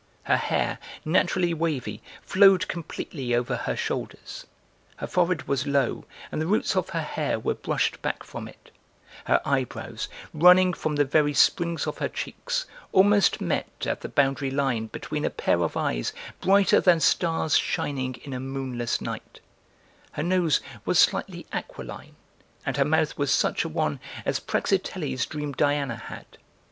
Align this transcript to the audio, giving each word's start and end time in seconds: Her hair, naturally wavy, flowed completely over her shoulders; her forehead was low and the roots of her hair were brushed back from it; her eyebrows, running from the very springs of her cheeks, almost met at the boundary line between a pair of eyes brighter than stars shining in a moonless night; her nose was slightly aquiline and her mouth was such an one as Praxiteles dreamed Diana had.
Her 0.23 0.37
hair, 0.37 0.79
naturally 1.05 1.53
wavy, 1.53 2.01
flowed 2.23 2.67
completely 2.67 3.35
over 3.35 3.55
her 3.55 3.75
shoulders; 3.75 4.47
her 4.95 5.05
forehead 5.05 5.47
was 5.47 5.67
low 5.67 6.05
and 6.31 6.41
the 6.41 6.47
roots 6.47 6.75
of 6.75 6.89
her 6.89 7.03
hair 7.03 7.37
were 7.39 7.53
brushed 7.53 8.01
back 8.01 8.23
from 8.23 8.47
it; 8.47 8.71
her 9.25 9.39
eyebrows, 9.47 10.09
running 10.33 10.73
from 10.73 10.95
the 10.95 11.05
very 11.05 11.35
springs 11.35 11.85
of 11.85 11.99
her 11.99 12.09
cheeks, 12.09 12.65
almost 12.91 13.41
met 13.41 13.67
at 13.85 14.01
the 14.01 14.09
boundary 14.09 14.49
line 14.49 14.87
between 14.87 15.23
a 15.23 15.29
pair 15.29 15.61
of 15.61 15.77
eyes 15.77 16.13
brighter 16.39 16.81
than 16.81 16.99
stars 16.99 17.55
shining 17.55 18.15
in 18.23 18.33
a 18.33 18.39
moonless 18.39 19.01
night; 19.01 19.39
her 20.13 20.23
nose 20.23 20.61
was 20.83 20.97
slightly 20.97 21.45
aquiline 21.53 22.15
and 22.65 22.75
her 22.77 22.85
mouth 22.85 23.15
was 23.19 23.31
such 23.31 23.65
an 23.65 23.73
one 23.73 23.99
as 24.25 24.39
Praxiteles 24.39 25.27
dreamed 25.27 25.57
Diana 25.57 25.95
had. 25.97 26.37